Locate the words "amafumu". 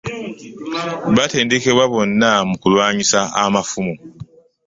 3.43-3.95